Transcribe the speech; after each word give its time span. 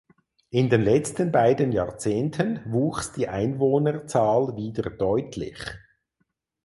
In 0.49 0.67
den 0.67 0.81
letzten 0.81 1.31
beiden 1.31 1.71
Jahrzehnten 1.71 2.59
wuchs 2.65 3.11
die 3.11 3.27
Einwohnerzahl 3.27 4.55
wieder 4.57 4.89
deutlich. 4.89 5.59